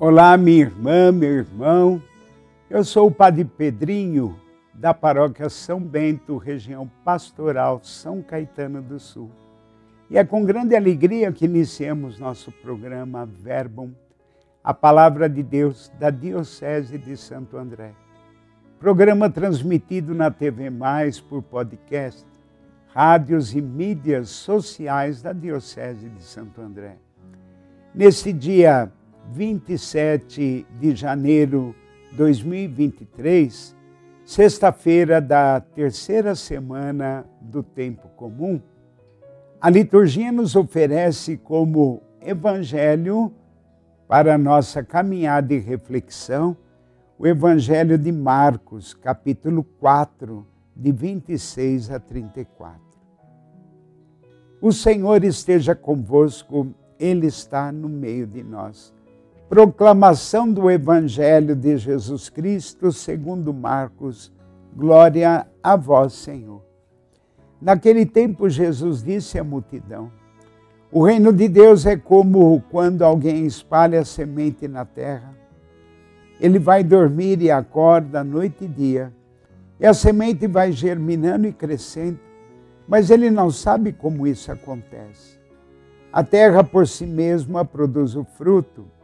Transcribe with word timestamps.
Olá, 0.00 0.36
minha 0.36 0.60
irmã, 0.60 1.10
meu 1.10 1.38
irmão. 1.38 2.00
Eu 2.70 2.84
sou 2.84 3.08
o 3.08 3.10
Padre 3.10 3.44
Pedrinho, 3.44 4.38
da 4.72 4.94
paróquia 4.94 5.48
São 5.48 5.80
Bento, 5.80 6.36
região 6.36 6.88
pastoral 7.04 7.80
São 7.82 8.22
Caetano 8.22 8.80
do 8.80 9.00
Sul. 9.00 9.28
E 10.08 10.16
é 10.16 10.24
com 10.24 10.44
grande 10.44 10.76
alegria 10.76 11.32
que 11.32 11.46
iniciamos 11.46 12.16
nosso 12.16 12.52
programa 12.52 13.26
Verbum, 13.26 13.90
a 14.62 14.72
palavra 14.72 15.28
de 15.28 15.42
Deus 15.42 15.90
da 15.98 16.10
Diocese 16.10 16.96
de 16.96 17.16
Santo 17.16 17.56
André. 17.56 17.90
Programa 18.78 19.28
transmitido 19.28 20.14
na 20.14 20.30
TV 20.30 20.70
Mais 20.70 21.18
por 21.20 21.42
podcast, 21.42 22.24
rádios 22.94 23.52
e 23.52 23.60
mídias 23.60 24.28
sociais 24.28 25.20
da 25.20 25.32
Diocese 25.32 26.08
de 26.08 26.22
Santo 26.22 26.60
André. 26.60 26.98
Nesse 27.92 28.32
dia 28.32 28.92
27 29.38 30.66
de 30.80 30.96
janeiro 30.96 31.72
de 32.10 32.16
2023, 32.16 33.76
sexta-feira 34.24 35.20
da 35.20 35.60
terceira 35.60 36.34
semana 36.34 37.24
do 37.40 37.62
tempo 37.62 38.08
comum, 38.16 38.60
a 39.60 39.70
liturgia 39.70 40.32
nos 40.32 40.56
oferece 40.56 41.36
como 41.36 42.02
evangelho 42.20 43.32
para 44.08 44.36
nossa 44.36 44.82
caminhada 44.82 45.54
e 45.54 45.58
reflexão 45.58 46.56
o 47.16 47.24
evangelho 47.24 47.96
de 47.96 48.10
Marcos, 48.10 48.92
capítulo 48.92 49.62
4, 49.62 50.44
de 50.74 50.90
26 50.90 51.92
a 51.92 52.00
34. 52.00 52.80
O 54.60 54.72
Senhor 54.72 55.22
esteja 55.22 55.76
convosco, 55.76 56.74
ele 56.98 57.28
está 57.28 57.70
no 57.70 57.88
meio 57.88 58.26
de 58.26 58.42
nós 58.42 58.97
Proclamação 59.48 60.52
do 60.52 60.70
Evangelho 60.70 61.56
de 61.56 61.78
Jesus 61.78 62.28
Cristo 62.28 62.92
segundo 62.92 63.50
Marcos. 63.54 64.30
Glória 64.76 65.46
a 65.62 65.74
vós, 65.74 66.12
Senhor. 66.12 66.62
Naquele 67.58 68.04
tempo, 68.04 68.50
Jesus 68.50 69.02
disse 69.02 69.38
à 69.38 69.42
multidão: 69.42 70.12
O 70.92 71.02
reino 71.02 71.32
de 71.32 71.48
Deus 71.48 71.86
é 71.86 71.96
como 71.96 72.62
quando 72.70 73.00
alguém 73.00 73.46
espalha 73.46 74.04
semente 74.04 74.68
na 74.68 74.84
terra. 74.84 75.34
Ele 76.38 76.58
vai 76.58 76.84
dormir 76.84 77.40
e 77.40 77.50
acorda 77.50 78.22
noite 78.22 78.66
e 78.66 78.68
dia, 78.68 79.14
e 79.80 79.86
a 79.86 79.94
semente 79.94 80.46
vai 80.46 80.72
germinando 80.72 81.46
e 81.46 81.54
crescendo, 81.54 82.20
mas 82.86 83.08
ele 83.08 83.30
não 83.30 83.50
sabe 83.50 83.94
como 83.94 84.26
isso 84.26 84.52
acontece. 84.52 85.38
A 86.12 86.22
terra 86.22 86.62
por 86.62 86.86
si 86.86 87.06
mesma 87.06 87.64
produz 87.64 88.14
o 88.14 88.24
fruto 88.24 88.97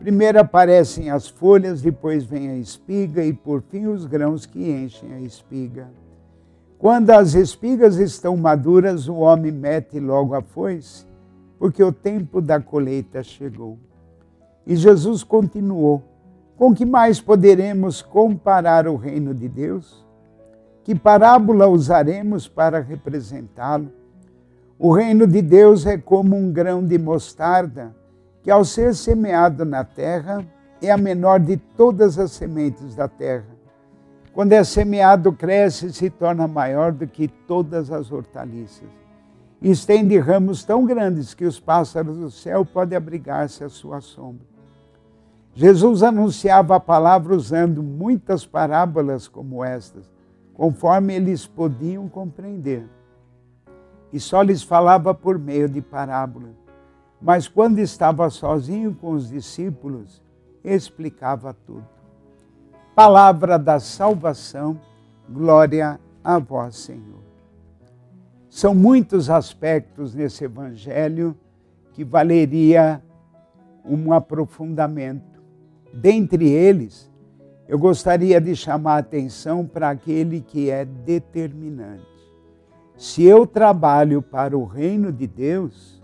Primeiro 0.00 0.40
aparecem 0.40 1.10
as 1.10 1.28
folhas, 1.28 1.82
depois 1.82 2.24
vem 2.24 2.48
a 2.48 2.56
espiga 2.56 3.22
e 3.22 3.34
por 3.34 3.60
fim 3.60 3.86
os 3.86 4.06
grãos 4.06 4.46
que 4.46 4.58
enchem 4.58 5.12
a 5.12 5.20
espiga. 5.20 5.90
Quando 6.78 7.10
as 7.10 7.34
espigas 7.34 7.96
estão 7.96 8.34
maduras, 8.34 9.08
o 9.08 9.16
homem 9.16 9.52
mete 9.52 10.00
logo 10.00 10.34
a 10.34 10.40
foice, 10.40 11.04
porque 11.58 11.84
o 11.84 11.92
tempo 11.92 12.40
da 12.40 12.58
colheita 12.58 13.22
chegou. 13.22 13.76
E 14.66 14.74
Jesus 14.74 15.22
continuou: 15.22 16.02
Com 16.56 16.74
que 16.74 16.86
mais 16.86 17.20
poderemos 17.20 18.00
comparar 18.00 18.88
o 18.88 18.96
reino 18.96 19.34
de 19.34 19.50
Deus? 19.50 20.02
Que 20.82 20.94
parábola 20.94 21.68
usaremos 21.68 22.48
para 22.48 22.80
representá-lo? 22.80 23.92
O 24.78 24.94
reino 24.94 25.26
de 25.26 25.42
Deus 25.42 25.84
é 25.84 25.98
como 25.98 26.34
um 26.34 26.50
grão 26.50 26.82
de 26.82 26.96
mostarda 26.96 27.99
que 28.42 28.50
ao 28.50 28.64
ser 28.64 28.94
semeado 28.94 29.64
na 29.64 29.84
terra, 29.84 30.44
é 30.80 30.90
a 30.90 30.96
menor 30.96 31.40
de 31.40 31.56
todas 31.56 32.18
as 32.18 32.32
sementes 32.32 32.94
da 32.94 33.06
terra. 33.06 33.46
Quando 34.32 34.52
é 34.52 34.64
semeado, 34.64 35.32
cresce 35.32 35.86
e 35.86 35.92
se 35.92 36.08
torna 36.08 36.48
maior 36.48 36.92
do 36.92 37.06
que 37.06 37.28
todas 37.28 37.90
as 37.90 38.10
hortaliças. 38.10 38.88
Estende 39.60 40.18
ramos 40.18 40.64
tão 40.64 40.86
grandes 40.86 41.34
que 41.34 41.44
os 41.44 41.60
pássaros 41.60 42.16
do 42.16 42.30
céu 42.30 42.64
podem 42.64 42.96
abrigar-se 42.96 43.62
à 43.62 43.68
sua 43.68 44.00
sombra. 44.00 44.46
Jesus 45.52 46.02
anunciava 46.02 46.76
a 46.76 46.80
palavra 46.80 47.34
usando 47.34 47.82
muitas 47.82 48.46
parábolas 48.46 49.28
como 49.28 49.62
estas, 49.62 50.10
conforme 50.54 51.14
eles 51.14 51.46
podiam 51.46 52.08
compreender. 52.08 52.88
E 54.10 54.18
só 54.18 54.40
lhes 54.40 54.62
falava 54.62 55.12
por 55.12 55.38
meio 55.38 55.68
de 55.68 55.82
parábolas 55.82 56.69
mas 57.20 57.46
quando 57.46 57.78
estava 57.78 58.30
sozinho 58.30 58.94
com 58.94 59.12
os 59.12 59.28
discípulos, 59.28 60.22
explicava 60.64 61.54
tudo. 61.66 61.86
Palavra 62.94 63.58
da 63.58 63.78
salvação, 63.78 64.80
glória 65.28 66.00
a 66.24 66.38
vós, 66.38 66.76
Senhor. 66.76 67.20
São 68.48 68.74
muitos 68.74 69.30
aspectos 69.30 70.14
nesse 70.14 70.44
evangelho 70.44 71.36
que 71.92 72.04
valeria 72.04 73.02
um 73.84 74.12
aprofundamento. 74.12 75.40
Dentre 75.92 76.48
eles, 76.48 77.10
eu 77.68 77.78
gostaria 77.78 78.40
de 78.40 78.56
chamar 78.56 78.94
a 78.94 78.98
atenção 78.98 79.64
para 79.64 79.90
aquele 79.90 80.40
que 80.40 80.70
é 80.70 80.84
determinante. 80.84 82.06
Se 82.96 83.22
eu 83.22 83.46
trabalho 83.46 84.20
para 84.20 84.58
o 84.58 84.64
reino 84.64 85.12
de 85.12 85.26
Deus, 85.26 85.99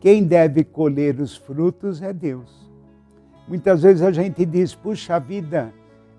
quem 0.00 0.24
deve 0.24 0.62
colher 0.64 1.20
os 1.20 1.36
frutos 1.36 2.02
é 2.02 2.12
Deus. 2.12 2.70
Muitas 3.48 3.82
vezes 3.82 4.02
a 4.02 4.10
gente 4.10 4.44
diz, 4.44 4.74
puxa 4.74 5.18
vida, 5.18 5.72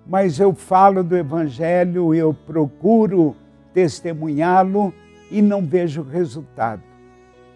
mas 0.06 0.40
eu 0.40 0.54
falo 0.54 1.04
do 1.04 1.16
Evangelho, 1.16 2.14
eu 2.14 2.32
procuro 2.32 3.36
testemunhá-lo 3.74 4.92
e 5.30 5.42
não 5.42 5.64
vejo 5.64 6.02
resultado. 6.02 6.82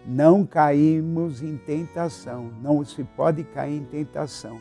Não 0.05 0.45
caímos 0.45 1.41
em 1.41 1.57
tentação, 1.57 2.51
não 2.61 2.83
se 2.83 3.03
pode 3.03 3.43
cair 3.43 3.77
em 3.77 3.83
tentação. 3.83 4.59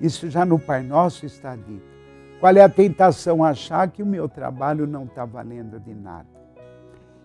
Isso 0.00 0.28
já 0.30 0.44
no 0.44 0.58
Pai 0.58 0.82
Nosso 0.82 1.26
está 1.26 1.56
dito. 1.56 1.94
Qual 2.38 2.54
é 2.54 2.60
a 2.60 2.68
tentação? 2.68 3.42
Achar 3.42 3.88
que 3.88 4.02
o 4.02 4.06
meu 4.06 4.28
trabalho 4.28 4.86
não 4.86 5.04
está 5.04 5.24
valendo 5.24 5.80
de 5.80 5.94
nada. 5.94 6.28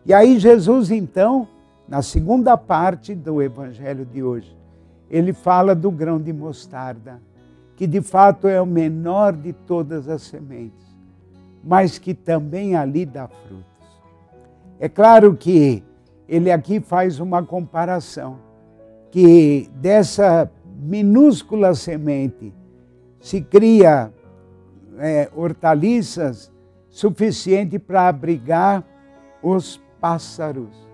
E 0.06 0.13
aí 0.13 0.40
Jesus 0.40 0.90
então 0.90 1.47
na 1.90 2.04
segunda 2.04 2.56
parte 2.56 3.16
do 3.16 3.42
evangelho 3.42 4.06
de 4.06 4.22
hoje, 4.22 4.56
ele 5.10 5.34
fala 5.34 5.74
do 5.74 5.90
grão 5.90 6.22
de 6.22 6.32
mostarda, 6.32 7.20
que 7.76 7.88
de 7.88 8.00
fato 8.00 8.48
é 8.48 8.62
o 8.62 8.66
menor 8.66 9.34
de 9.34 9.54
todas 9.54 10.08
as 10.08 10.22
sementes, 10.22 10.86
mas 11.64 11.98
que 11.98 12.14
também 12.14 12.76
ali 12.76 13.08
dá 13.08 13.28
frutos. 13.28 13.66
É 14.80 14.88
claro 14.88 15.36
que 15.36 15.84
ele 16.28 16.52
aqui 16.52 16.80
faz 16.80 17.20
uma 17.20 17.42
comparação, 17.42 18.38
que 19.10 19.68
dessa 19.74 20.50
minúscula 20.80 21.74
semente 21.74 22.54
se 23.20 23.42
cria 23.42 24.14
é, 25.00 25.28
hortaliças 25.36 26.52
suficiente 26.88 27.80
para 27.80 28.08
abrigar 28.08 28.84
os 29.42 29.82
pássaros. 30.00 30.89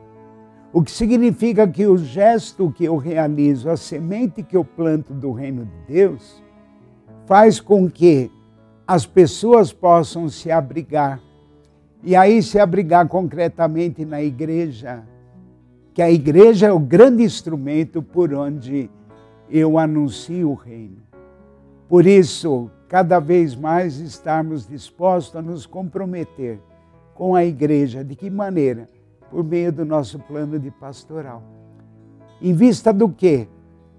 O 0.75 0.83
que 0.83 0.91
significa 0.91 1.65
que 1.65 1.85
o 1.85 1.97
gesto 1.97 2.69
que 2.69 2.83
eu 2.83 2.97
realizo, 2.97 3.69
a 3.69 3.77
semente 3.77 4.43
que 4.43 4.57
eu 4.57 4.65
planto 4.65 5.13
do 5.13 5.31
reino 5.31 5.63
de 5.63 5.93
Deus, 5.93 6.43
faz 7.25 7.61
com 7.61 7.89
que 7.89 8.29
as 8.85 9.05
pessoas 9.05 9.71
possam 9.71 10.27
se 10.27 10.51
abrigar. 10.51 11.21
E 12.03 12.13
aí 12.13 12.43
se 12.43 12.59
abrigar 12.59 13.07
concretamente 13.07 14.03
na 14.03 14.21
igreja, 14.21 15.01
que 15.93 16.01
a 16.01 16.11
igreja 16.11 16.67
é 16.67 16.73
o 16.73 16.77
grande 16.77 17.23
instrumento 17.23 18.01
por 18.03 18.33
onde 18.33 18.89
eu 19.49 19.79
anuncio 19.79 20.49
o 20.49 20.55
reino. 20.55 20.97
Por 21.87 22.05
isso, 22.05 22.69
cada 22.89 23.17
vez 23.21 23.55
mais 23.55 24.01
estarmos 24.01 24.67
dispostos 24.67 25.37
a 25.37 25.41
nos 25.41 25.65
comprometer 25.65 26.59
com 27.13 27.33
a 27.33 27.45
igreja. 27.45 28.03
De 28.03 28.13
que 28.13 28.29
maneira? 28.29 28.93
Por 29.29 29.43
meio 29.43 29.71
do 29.71 29.85
nosso 29.85 30.19
plano 30.19 30.59
de 30.59 30.71
pastoral. 30.71 31.43
Em 32.41 32.53
vista 32.53 32.93
do 32.93 33.09
quê? 33.09 33.47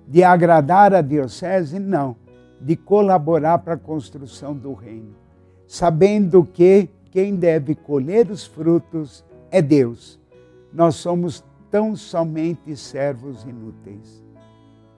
De 0.06 0.22
agradar 0.22 0.94
a 0.94 1.00
diocese? 1.00 1.78
Não, 1.78 2.16
de 2.60 2.76
colaborar 2.76 3.58
para 3.58 3.74
a 3.74 3.78
construção 3.78 4.54
do 4.54 4.72
reino, 4.72 5.14
sabendo 5.66 6.44
que 6.44 6.88
quem 7.10 7.34
deve 7.34 7.74
colher 7.74 8.30
os 8.30 8.44
frutos 8.44 9.24
é 9.50 9.60
Deus. 9.60 10.18
Nós 10.72 10.96
somos 10.96 11.44
tão 11.70 11.96
somente 11.96 12.76
servos 12.76 13.44
inúteis. 13.44 14.22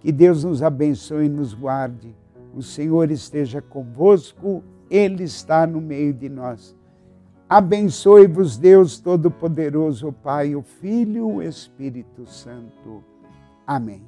Que 0.00 0.12
Deus 0.12 0.44
nos 0.44 0.62
abençoe 0.62 1.26
e 1.26 1.28
nos 1.28 1.54
guarde. 1.54 2.14
O 2.54 2.62
Senhor 2.62 3.10
esteja 3.10 3.60
convosco, 3.60 4.62
Ele 4.90 5.24
está 5.24 5.66
no 5.66 5.80
meio 5.80 6.12
de 6.12 6.28
nós 6.28 6.77
Abençoe-vos, 7.48 8.58
Deus 8.58 9.00
Todo-Poderoso, 9.00 10.12
Pai, 10.12 10.54
o 10.54 10.62
Filho 10.62 11.16
e 11.16 11.20
o 11.20 11.42
Espírito 11.42 12.26
Santo. 12.26 13.02
Amém. 13.66 14.02